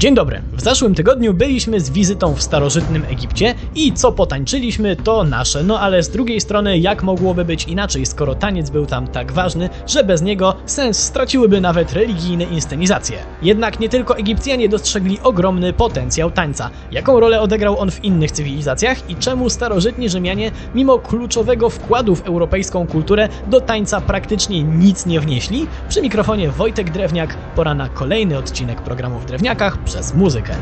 [0.00, 0.42] Dzień dobry.
[0.52, 5.80] W zeszłym tygodniu byliśmy z wizytą w starożytnym Egipcie i co potańczyliśmy to nasze, no
[5.80, 10.04] ale z drugiej strony jak mogłoby być inaczej, skoro taniec był tam tak ważny, że
[10.04, 13.18] bez niego sens straciłyby nawet religijne inscenizacje.
[13.42, 16.70] Jednak nie tylko Egipcjanie dostrzegli ogromny potencjał tańca.
[16.92, 22.26] Jaką rolę odegrał on w innych cywilizacjach i czemu starożytni Rzymianie, mimo kluczowego wkładu w
[22.26, 25.66] europejską kulturę, do tańca praktycznie nic nie wnieśli?
[25.88, 30.54] Przy mikrofonie Wojtek Drewniak, pora na kolejny odcinek programu w Drewniakach przez muzykę.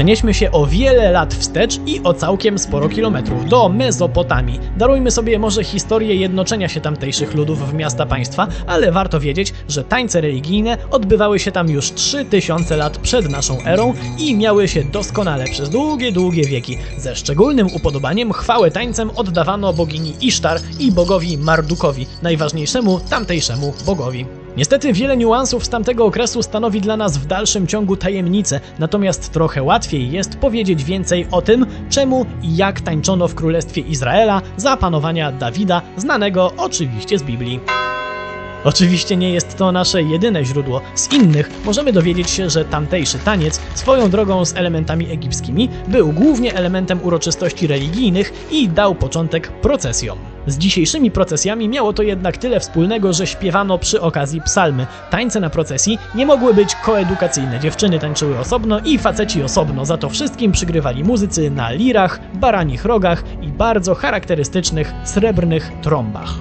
[0.00, 4.60] Przenieśmy się o wiele lat wstecz i o całkiem sporo kilometrów do Mezopotamii.
[4.76, 9.84] Darujmy sobie może historię jednoczenia się tamtejszych ludów w miasta państwa, ale warto wiedzieć, że
[9.84, 15.44] tańce religijne odbywały się tam już 3000 lat przed naszą erą i miały się doskonale
[15.44, 16.78] przez długie, długie wieki.
[16.98, 24.39] Ze szczególnym upodobaniem chwałę tańcem oddawano bogini Isztar i bogowi Mardukowi, najważniejszemu tamtejszemu bogowi.
[24.56, 29.62] Niestety wiele niuansów z tamtego okresu stanowi dla nas w dalszym ciągu tajemnicę, natomiast trochę
[29.62, 35.32] łatwiej jest powiedzieć więcej o tym, czemu i jak tańczono w Królestwie Izraela za panowania
[35.32, 37.60] Dawida, znanego oczywiście z Biblii.
[38.64, 40.80] Oczywiście nie jest to nasze jedyne źródło.
[40.94, 46.54] Z innych możemy dowiedzieć się, że tamtejszy taniec, swoją drogą z elementami egipskimi, był głównie
[46.54, 50.29] elementem uroczystości religijnych i dał początek procesjom.
[50.46, 54.86] Z dzisiejszymi procesjami miało to jednak tyle wspólnego, że śpiewano przy okazji psalmy.
[55.10, 57.60] Tańce na procesji nie mogły być koedukacyjne.
[57.60, 59.84] Dziewczyny tańczyły osobno i faceci osobno.
[59.84, 66.34] Za to wszystkim przygrywali muzycy na lirach, baranich rogach i bardzo charakterystycznych srebrnych trąbach.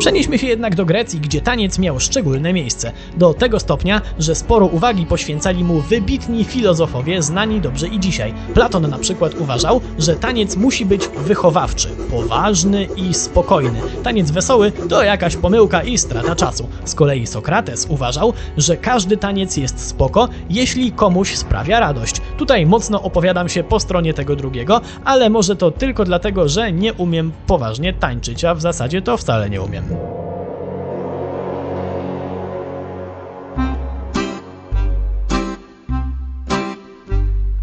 [0.00, 2.92] Przenieśmy się jednak do Grecji, gdzie taniec miał szczególne miejsce.
[3.16, 8.34] Do tego stopnia, że sporo uwagi poświęcali mu wybitni filozofowie znani dobrze i dzisiaj.
[8.54, 13.80] Platon na przykład uważał, że taniec musi być wychowawczy, poważny i spokojny.
[14.02, 16.68] Taniec wesoły to jakaś pomyłka i strata czasu.
[16.84, 22.20] Z kolei Sokrates uważał, że każdy taniec jest spoko, jeśli komuś sprawia radość.
[22.38, 26.94] Tutaj mocno opowiadam się po stronie tego drugiego, ale może to tylko dlatego, że nie
[26.94, 29.89] umiem poważnie tańczyć, a w zasadzie to wcale nie umiem.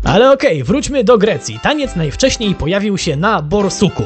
[0.04, 1.60] Ale okej, wróćmy do Grecji.
[1.64, 4.04] Taniec najwcześniej pojawił się na Borsuku.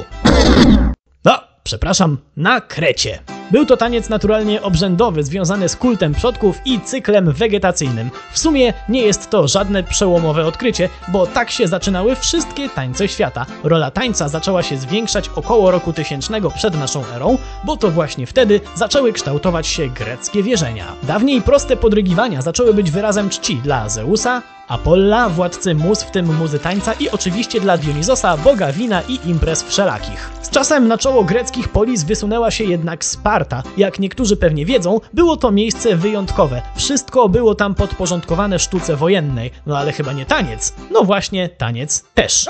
[1.26, 3.20] No, przepraszam, na Krecie.
[3.52, 8.12] Był to taniec naturalnie obrzędowy, związany z kultem przodków i cyklem wegetacyjnym.
[8.32, 13.46] W sumie nie jest to żadne przełomowe odkrycie, bo tak się zaczynały wszystkie tańce świata.
[13.64, 18.60] Rola tańca zaczęła się zwiększać około roku tysięcznego przed naszą erą, bo to właśnie wtedy
[18.76, 20.86] zaczęły kształtować się greckie wierzenia.
[21.04, 24.42] Dawniej proste podrygiwania zaczęły być wyrazem czci dla Zeusa,
[24.72, 29.64] Apolla, władcy mus, w tym muzy tańca i oczywiście dla Dionizosa, boga wina i imprez
[29.64, 30.30] wszelakich.
[30.42, 33.64] Z czasem na czoło greckich polis wysunęła się jednak Sparta.
[33.78, 36.62] Jak niektórzy pewnie wiedzą, było to miejsce wyjątkowe.
[36.76, 39.52] Wszystko było tam podporządkowane sztuce wojennej.
[39.66, 40.74] No ale chyba nie taniec.
[40.92, 42.46] No właśnie, taniec też.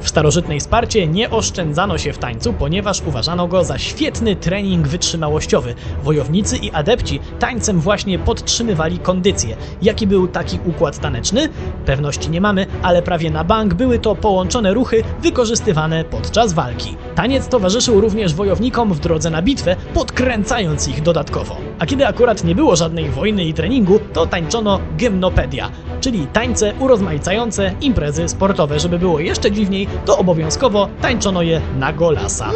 [0.00, 5.74] W starożytnej Sparcie nie oszczędzano się w tańcu, ponieważ uważano go za świetny trening wytrzymałościowy.
[6.02, 9.56] Wojownicy i adepci tańcem właśnie podtrzymywali kondycję.
[9.82, 11.48] Jaki był taki układ taneczny?
[11.86, 16.96] Pewności nie mamy, ale prawie na bank były to połączone ruchy wykorzystywane podczas walki.
[17.14, 21.56] Taniec towarzyszył również wojownikom w drodze na bitwę, podkręcając ich dodatkowo.
[21.78, 27.72] A kiedy akurat nie było żadnej wojny i treningu, to tańczono gymnopedia, czyli tańce urozmaicające
[27.80, 28.80] imprezy sportowe.
[28.80, 32.50] Żeby było jeszcze dziwniej, to obowiązkowo tańczono je na golasa.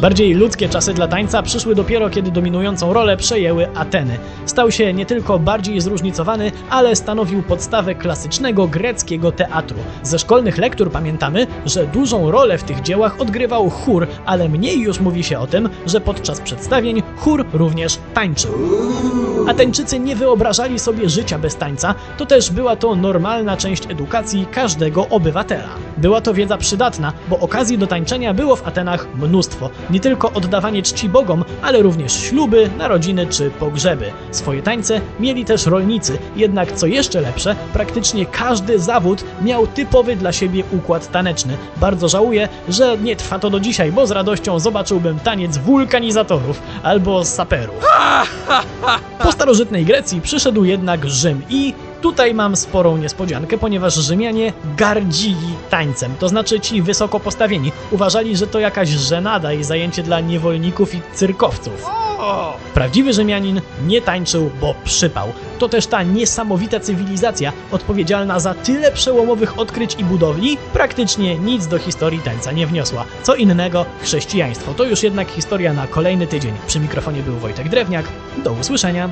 [0.00, 4.18] Bardziej ludzkie czasy dla tańca przyszły dopiero, kiedy dominującą rolę przejęły Ateny.
[4.46, 9.76] Stał się nie tylko bardziej zróżnicowany, ale stanowił podstawę klasycznego greckiego teatru.
[10.02, 15.00] Ze szkolnych lektur pamiętamy, że dużą rolę w tych dziełach odgrywał chór, ale mniej już
[15.00, 18.52] mówi się o tym, że podczas przedstawień chór również tańczył.
[19.48, 25.08] Ateńczycy nie wyobrażali sobie życia bez tańca, to też była to normalna część edukacji każdego
[25.08, 25.87] obywatela.
[25.98, 29.70] Była to wiedza przydatna, bo okazji do tańczenia było w Atenach mnóstwo.
[29.90, 34.10] Nie tylko oddawanie czci bogom, ale również śluby, narodziny czy pogrzeby.
[34.30, 40.32] Swoje tańce mieli też rolnicy, jednak co jeszcze lepsze, praktycznie każdy zawód miał typowy dla
[40.32, 41.56] siebie układ taneczny.
[41.76, 47.24] Bardzo żałuję, że nie trwa to do dzisiaj, bo z radością zobaczyłbym taniec wulkanizatorów albo
[47.24, 47.84] saperów.
[49.22, 56.14] Po starożytnej Grecji przyszedł jednak Rzym i Tutaj mam sporą niespodziankę, ponieważ Rzymianie gardzili tańcem,
[56.18, 57.72] to znaczy ci wysoko postawieni.
[57.90, 61.86] Uważali, że to jakaś żenada i zajęcie dla niewolników i cyrkowców.
[62.74, 65.32] Prawdziwy Rzymianin nie tańczył, bo przypał.
[65.58, 71.78] To też ta niesamowita cywilizacja, odpowiedzialna za tyle przełomowych odkryć i budowli, praktycznie nic do
[71.78, 73.04] historii tańca nie wniosła.
[73.22, 74.74] Co innego chrześcijaństwo.
[74.74, 76.52] To już jednak historia na kolejny tydzień.
[76.66, 78.06] Przy mikrofonie był Wojtek Drewniak.
[78.44, 79.10] Do usłyszenia.